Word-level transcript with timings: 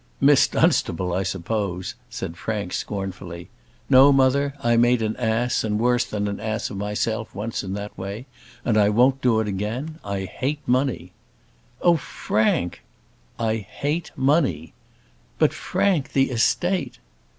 "Miss 0.19 0.47
Dunstable, 0.47 1.13
I 1.13 1.21
suppose," 1.21 1.93
said 2.09 2.35
Frank, 2.35 2.73
scornfully. 2.73 3.49
"No, 3.87 4.11
mother; 4.11 4.55
I 4.59 4.75
made 4.75 5.03
an 5.03 5.15
ass, 5.17 5.63
and 5.63 5.77
worse 5.77 6.05
than 6.05 6.27
an 6.27 6.39
ass 6.39 6.71
of 6.71 6.77
myself 6.77 7.35
once 7.35 7.63
in 7.63 7.73
that 7.75 7.95
way, 7.95 8.25
and 8.65 8.79
I 8.79 8.89
won't 8.89 9.21
do 9.21 9.39
it 9.41 9.47
again. 9.47 9.99
I 10.03 10.21
hate 10.21 10.61
money." 10.67 11.11
"Oh, 11.83 11.97
Frank!" 11.97 12.81
"I 13.37 13.57
hate 13.57 14.09
money." 14.15 14.73
"But, 15.37 15.53
Frank, 15.53 16.13
the 16.13 16.31
estate?" 16.31 16.97